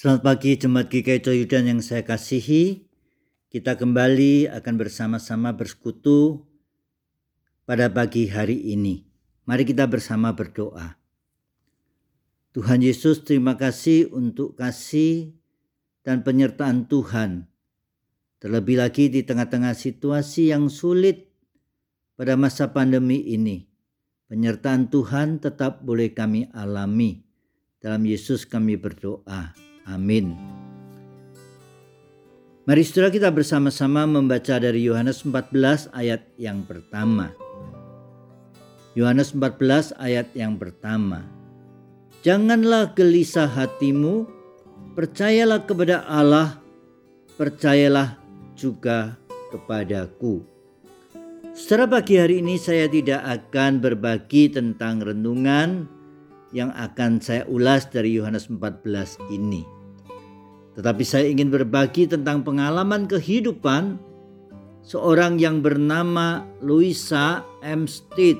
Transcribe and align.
Selamat 0.00 0.32
pagi 0.32 0.56
Jemaat 0.56 0.88
GKI 0.88 1.20
Coyudan 1.20 1.68
yang 1.68 1.80
saya 1.84 2.00
kasihi. 2.00 2.88
Kita 3.52 3.76
kembali 3.76 4.48
akan 4.48 4.74
bersama-sama 4.80 5.52
bersekutu 5.52 6.48
pada 7.68 7.92
pagi 7.92 8.24
hari 8.24 8.72
ini. 8.72 9.04
Mari 9.44 9.68
kita 9.68 9.84
bersama 9.84 10.32
berdoa. 10.32 10.96
Tuhan 12.56 12.80
Yesus 12.80 13.28
terima 13.28 13.60
kasih 13.60 14.08
untuk 14.16 14.56
kasih 14.56 15.36
dan 16.00 16.24
penyertaan 16.24 16.88
Tuhan. 16.88 17.52
Terlebih 18.40 18.80
lagi 18.80 19.12
di 19.12 19.20
tengah-tengah 19.20 19.76
situasi 19.76 20.48
yang 20.48 20.72
sulit 20.72 21.28
pada 22.16 22.40
masa 22.40 22.72
pandemi 22.72 23.20
ini. 23.20 23.68
Penyertaan 24.32 24.88
Tuhan 24.88 25.44
tetap 25.44 25.84
boleh 25.84 26.16
kami 26.16 26.48
alami. 26.56 27.20
Dalam 27.84 28.00
Yesus 28.08 28.48
kami 28.48 28.80
berdoa. 28.80 29.68
Amin. 29.88 30.36
Mari 32.68 32.86
saudara 32.86 33.10
kita 33.10 33.32
bersama-sama 33.34 34.06
membaca 34.06 34.54
dari 34.60 34.86
Yohanes 34.86 35.26
14 35.26 35.90
ayat 35.90 36.22
yang 36.38 36.62
pertama. 36.62 37.34
Yohanes 38.94 39.34
14 39.34 39.96
ayat 39.98 40.30
yang 40.38 40.54
pertama. 40.60 41.26
Janganlah 42.20 42.92
gelisah 42.92 43.48
hatimu, 43.48 44.28
percayalah 44.92 45.64
kepada 45.64 46.04
Allah, 46.04 46.60
percayalah 47.40 48.20
juga 48.52 49.16
kepadaku. 49.50 50.44
Secara 51.50 51.90
pagi 51.90 52.20
hari 52.20 52.38
ini 52.38 52.54
saya 52.60 52.86
tidak 52.86 53.24
akan 53.26 53.82
berbagi 53.82 54.52
tentang 54.52 55.02
renungan 55.02 55.90
yang 56.50 56.74
akan 56.74 57.22
saya 57.22 57.46
ulas 57.46 57.86
dari 57.90 58.18
Yohanes 58.18 58.50
14 58.50 59.18
ini. 59.30 59.62
Tetapi 60.74 61.02
saya 61.02 61.26
ingin 61.26 61.50
berbagi 61.50 62.06
tentang 62.10 62.46
pengalaman 62.46 63.06
kehidupan 63.10 63.98
seorang 64.80 65.36
yang 65.38 65.60
bernama 65.60 66.46
Louisa 66.62 67.44
M. 67.60 67.84
Stead. 67.84 68.38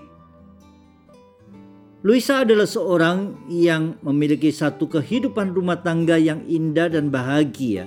Louisa 2.00 2.48
adalah 2.48 2.64
seorang 2.64 3.44
yang 3.52 4.00
memiliki 4.00 4.48
satu 4.48 4.88
kehidupan 4.88 5.52
rumah 5.52 5.84
tangga 5.84 6.16
yang 6.16 6.40
indah 6.48 6.88
dan 6.88 7.12
bahagia 7.12 7.84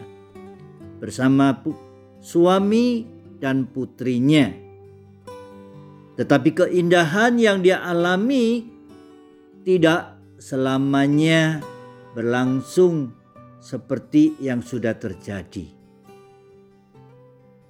bersama 1.01 1.57
suami 2.21 3.09
dan 3.41 3.65
putrinya. 3.65 4.53
Tetapi 6.13 6.49
keindahan 6.53 7.41
yang 7.41 7.65
dia 7.65 7.81
alami 7.81 8.69
tidak 9.65 10.12
selamanya 10.43 11.63
berlangsung 12.11 13.15
seperti 13.63 14.35
yang 14.43 14.59
sudah 14.59 14.91
terjadi. 14.91 15.71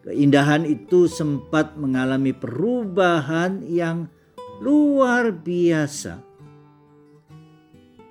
Keindahan 0.01 0.65
itu 0.65 1.05
sempat 1.05 1.77
mengalami 1.77 2.33
perubahan 2.33 3.61
yang 3.69 4.09
luar 4.57 5.29
biasa. 5.29 6.17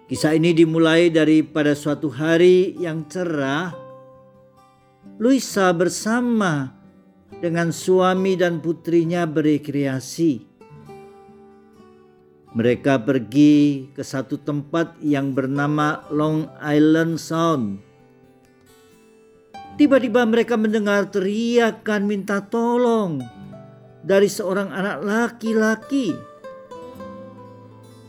Kisah 0.07 0.33
ini 0.39 0.55
dimulai 0.55 1.11
dari 1.11 1.43
pada 1.43 1.75
suatu 1.75 2.07
hari 2.07 2.79
yang 2.79 3.11
cerah. 3.11 3.75
Luisa 5.19 5.75
bersama 5.75 6.71
dengan 7.43 7.75
suami 7.75 8.39
dan 8.39 8.63
putrinya 8.63 9.27
berekreasi 9.27 10.52
mereka 12.53 13.01
pergi 13.01 13.89
ke 13.97 14.05
satu 14.05 14.37
tempat 14.37 15.01
yang 15.01 15.33
bernama 15.33 16.05
Long 16.13 16.53
Island 16.61 17.17
Sound. 17.17 17.81
Tiba-tiba 19.81 20.29
mereka 20.29 20.61
mendengar 20.61 21.09
teriakan 21.09 22.05
minta 22.05 22.45
tolong 22.45 23.25
dari 24.05 24.29
seorang 24.29 24.69
anak 24.69 24.99
laki-laki. 25.01 26.13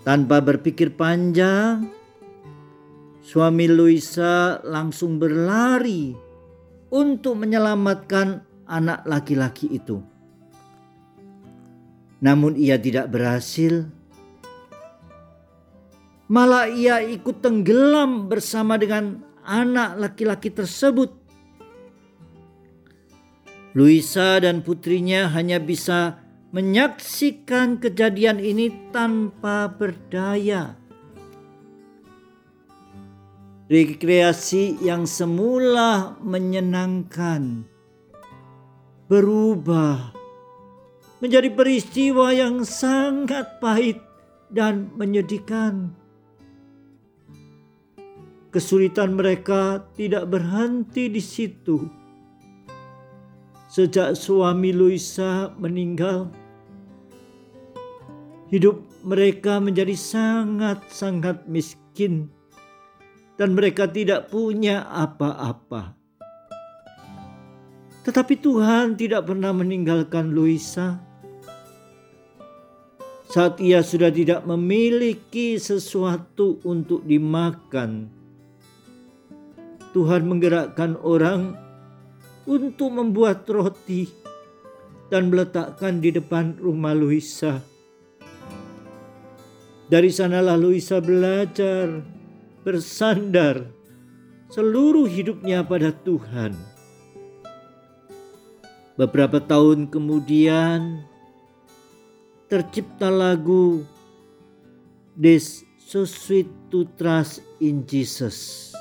Tanpa 0.03 0.44
berpikir 0.44 0.91
panjang, 0.91 1.88
suami 3.23 3.72
Luisa 3.72 4.59
langsung 4.67 5.16
berlari 5.16 6.12
untuk 6.91 7.40
menyelamatkan 7.40 8.44
anak 8.67 9.07
laki-laki 9.07 9.72
itu. 9.72 10.03
Namun 12.19 12.59
ia 12.59 12.75
tidak 12.75 13.07
berhasil 13.07 13.88
Malah 16.33 16.66
ia 16.66 16.97
ikut 16.97 17.45
tenggelam 17.45 18.25
bersama 18.25 18.73
dengan 18.81 19.21
anak 19.45 20.01
laki-laki 20.01 20.49
tersebut. 20.49 21.13
Luisa 23.77 24.41
dan 24.41 24.66
putrinya 24.66 25.29
hanya 25.29 25.61
bisa 25.61 26.17
menyaksikan 26.49 27.77
kejadian 27.77 28.41
ini 28.41 28.73
tanpa 28.89 29.69
berdaya. 29.69 30.73
Rekreasi 33.69 34.81
yang 34.81 35.05
semula 35.05 36.17
menyenangkan 36.17 37.61
berubah 39.05 40.17
menjadi 41.22 41.53
peristiwa 41.53 42.33
yang 42.33 42.66
sangat 42.66 43.61
pahit 43.61 44.01
dan 44.49 44.89
menyedihkan. 44.97 46.03
Kesulitan 48.53 49.18
mereka 49.18 49.81
tidak 49.97 50.30
berhenti 50.30 51.09
di 51.09 51.18
situ. 51.18 51.90
Sejak 53.66 54.14
suami 54.14 54.69
Luisa 54.69 55.50
meninggal, 55.58 56.30
hidup 58.53 58.86
mereka 59.02 59.58
menjadi 59.58 59.97
sangat-sangat 59.97 61.50
miskin 61.50 62.30
dan 63.41 63.58
mereka 63.58 63.90
tidak 63.90 64.30
punya 64.30 64.85
apa-apa. 64.85 65.97
Tetapi 68.06 68.34
Tuhan 68.38 68.94
tidak 68.94 69.25
pernah 69.25 69.50
meninggalkan 69.50 70.30
Luisa. 70.30 71.02
Saat 73.34 73.58
ia 73.58 73.81
sudah 73.81 74.14
tidak 74.14 74.46
memiliki 74.46 75.58
sesuatu 75.58 76.62
untuk 76.62 77.02
dimakan, 77.09 78.22
Tuhan 79.93 80.25
menggerakkan 80.25 80.97
orang 81.05 81.53
untuk 82.49 82.89
membuat 82.91 83.45
roti 83.45 84.09
dan 85.13 85.29
meletakkan 85.29 86.01
di 86.01 86.09
depan 86.09 86.57
rumah 86.57 86.97
Luisa. 86.97 87.61
Dari 89.87 90.09
sanalah 90.09 90.57
Luisa 90.57 90.97
belajar 90.97 92.01
bersandar 92.65 93.69
seluruh 94.49 95.05
hidupnya 95.05 95.61
pada 95.61 95.93
Tuhan. 95.93 96.57
Beberapa 98.97 99.37
tahun 99.37 99.93
kemudian 99.93 101.05
tercipta 102.49 103.13
lagu 103.13 103.85
This 105.13 105.61
So 105.77 106.09
Sweet 106.09 106.49
to 106.73 106.89
Trust 106.97 107.45
in 107.61 107.85
Jesus. 107.85 108.72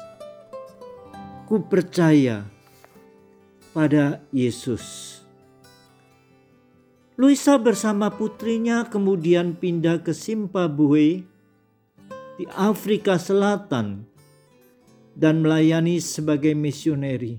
Ku 1.53 1.61
percaya 1.61 2.49
pada 3.77 4.25
Yesus. 4.33 5.21
Luisa 7.21 7.61
bersama 7.61 8.09
putrinya 8.09 8.89
kemudian 8.89 9.61
pindah 9.61 10.01
ke 10.01 10.17
Zimbabwe 10.17 11.29
di 12.41 12.45
Afrika 12.57 13.21
Selatan 13.21 14.09
dan 15.13 15.45
melayani 15.45 16.01
sebagai 16.01 16.57
misioneri. 16.57 17.37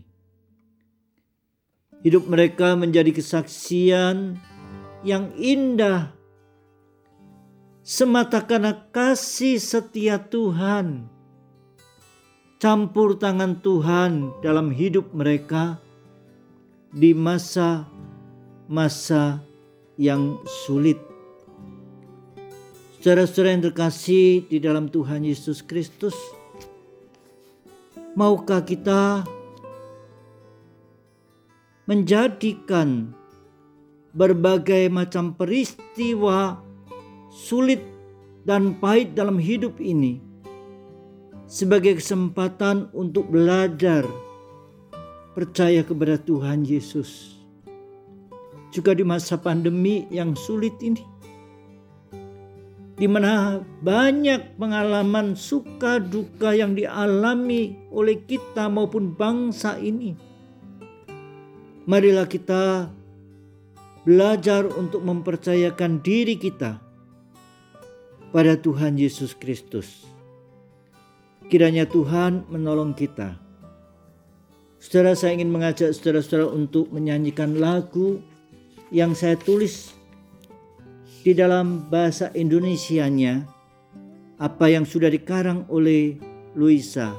Hidup 2.05 2.29
mereka 2.29 2.77
menjadi 2.77 3.09
kesaksian 3.17 4.37
yang 5.01 5.33
indah 5.41 6.13
semata 7.81 8.45
karena 8.45 8.77
kasih 8.93 9.57
setia 9.57 10.21
Tuhan 10.21 11.12
campur 12.63 13.19
tangan 13.19 13.59
Tuhan 13.59 14.39
dalam 14.39 14.71
hidup 14.71 15.11
mereka 15.11 15.83
di 16.95 17.11
masa-masa 17.11 17.83
yang 19.99 20.39
sulit. 20.63 20.95
Saudara-saudara 23.03 23.51
yang 23.51 23.67
terkasih 23.67 24.47
di 24.47 24.63
dalam 24.63 24.87
Tuhan 24.87 25.27
Yesus 25.27 25.59
Kristus, 25.59 26.15
maukah 28.15 28.63
kita 28.63 29.27
menjadikan 31.83 33.11
berbagai 34.15 34.87
macam 34.87 35.35
peristiwa 35.35 36.63
sulit 37.27 37.83
dan 38.47 38.79
pahit 38.79 39.11
dalam 39.19 39.35
hidup 39.35 39.83
ini 39.83 40.31
sebagai 41.47 41.99
kesempatan 41.99 42.89
untuk 42.95 43.29
belajar 43.29 44.07
percaya 45.33 45.81
kepada 45.81 46.15
Tuhan 46.21 46.63
Yesus. 46.63 47.37
Juga 48.73 48.97
di 48.97 49.05
masa 49.05 49.37
pandemi 49.37 50.09
yang 50.09 50.33
sulit 50.33 50.73
ini, 50.81 51.05
di 52.97 53.05
mana 53.05 53.61
banyak 53.85 54.57
pengalaman 54.57 55.37
suka 55.37 56.01
duka 56.01 56.57
yang 56.57 56.73
dialami 56.73 57.77
oleh 57.93 58.25
kita 58.25 58.65
maupun 58.73 59.13
bangsa 59.13 59.77
ini. 59.77 60.17
Marilah 61.85 62.25
kita 62.25 62.89
belajar 64.07 64.65
untuk 64.73 65.05
mempercayakan 65.05 66.01
diri 66.01 66.39
kita 66.39 66.79
pada 68.33 68.57
Tuhan 68.57 68.97
Yesus 68.97 69.37
Kristus. 69.37 70.12
Kiranya 71.51 71.87
Tuhan 71.87 72.47
menolong 72.49 72.95
kita. 72.95 73.39
Saudara, 74.83 75.15
saya 75.15 75.39
ingin 75.39 75.47
mengajak 75.47 75.95
saudara-saudara 75.95 76.51
untuk 76.51 76.91
menyanyikan 76.91 77.55
lagu 77.55 78.19
yang 78.91 79.15
saya 79.15 79.39
tulis 79.39 79.95
di 81.23 81.31
dalam 81.31 81.87
bahasa 81.87 82.35
Indonesianya 82.35 83.47
apa 84.43 84.67
yang 84.67 84.83
sudah 84.83 85.07
dikarang 85.07 85.63
oleh 85.71 86.19
Luisa. 86.51 87.15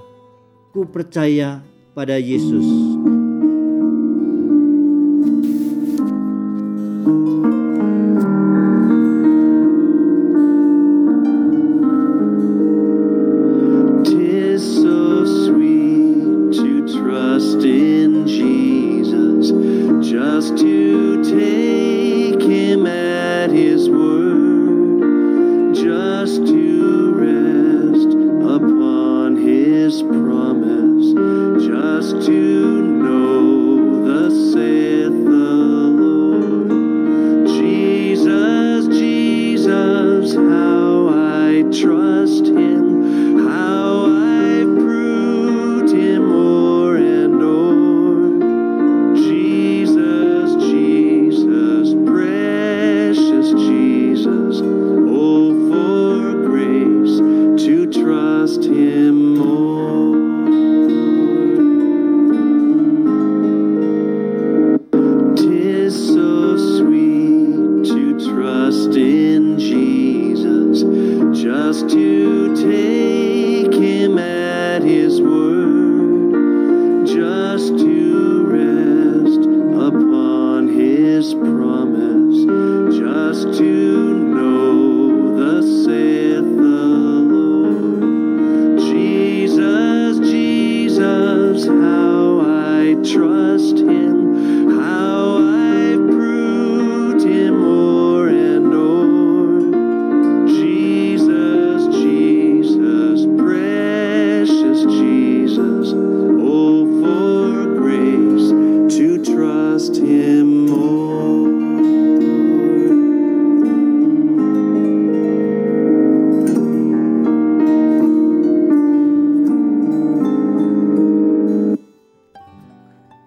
Ku 0.76 0.84
percaya 0.84 1.64
pada 1.96 2.20
Yesus. 2.20 3.13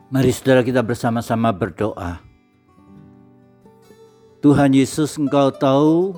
Mari 0.07 0.31
saudara 0.31 0.63
kita 0.63 0.79
bersama-sama 0.79 1.51
berdoa. 1.51 2.23
Tuhan 4.39 4.71
Yesus 4.71 5.19
engkau 5.19 5.51
tahu 5.51 6.15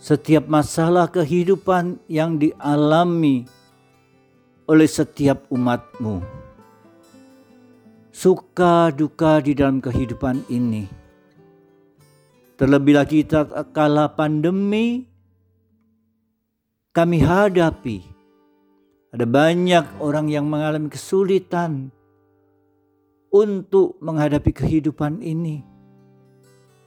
setiap 0.00 0.48
masalah 0.48 1.04
kehidupan 1.04 2.00
yang 2.08 2.40
dialami 2.40 3.44
oleh 4.64 4.88
setiap 4.88 5.44
umatmu. 5.52 6.24
Suka 8.08 8.88
duka 8.88 9.44
di 9.44 9.52
dalam 9.52 9.84
kehidupan 9.84 10.48
ini. 10.48 10.88
Terlebih 12.56 12.96
lagi 12.96 13.20
kala 13.76 14.08
pandemi 14.16 15.04
kami 16.96 17.20
hadapi. 17.20 18.00
Ada 19.12 19.28
banyak 19.28 20.00
orang 20.00 20.32
yang 20.32 20.48
mengalami 20.48 20.88
kesulitan 20.88 21.92
untuk 23.36 24.00
menghadapi 24.00 24.48
kehidupan 24.56 25.20
ini, 25.20 25.60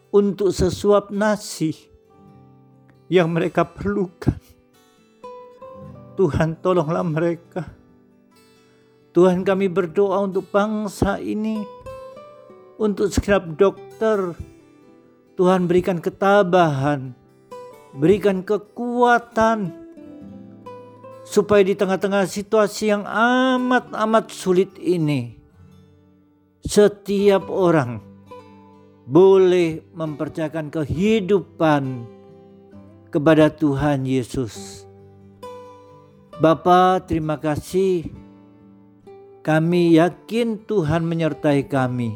untuk 0.09 0.49
sesuap 0.49 1.13
nasi 1.13 1.77
yang 3.05 3.29
mereka 3.29 3.61
perlukan. 3.61 4.33
Tuhan, 6.17 6.57
tolonglah 6.59 7.05
mereka. 7.05 7.69
Tuhan, 9.13 9.45
kami 9.45 9.69
berdoa 9.69 10.25
untuk 10.25 10.49
bangsa 10.49 11.21
ini, 11.21 11.61
untuk 12.81 13.13
setiap 13.13 13.45
dokter. 13.53 14.33
Tuhan, 15.39 15.69
berikan 15.69 16.03
ketabahan, 16.03 17.15
berikan 17.95 18.43
kekuatan, 18.43 19.71
supaya 21.23 21.63
di 21.63 21.77
tengah-tengah 21.77 22.27
situasi 22.27 22.91
yang 22.91 23.07
amat-amat 23.07 24.27
sulit 24.27 24.75
ini 24.75 25.38
setiap 26.69 27.49
orang 27.49 27.97
boleh 29.09 29.81
mempercayakan 29.89 30.69
kehidupan 30.69 32.05
kepada 33.09 33.49
Tuhan 33.49 34.05
Yesus. 34.05 34.85
Bapa, 36.37 37.01
terima 37.09 37.41
kasih. 37.41 38.05
Kami 39.41 39.97
yakin 39.97 40.61
Tuhan 40.69 41.09
menyertai 41.09 41.65
kami. 41.65 42.13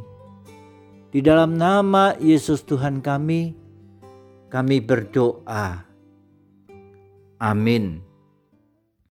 Di 1.09 1.17
dalam 1.25 1.57
nama 1.57 2.13
Yesus 2.21 2.61
Tuhan 2.61 3.01
kami, 3.01 3.57
kami 4.53 4.77
berdoa. 4.85 5.81
Amin. 7.41 8.05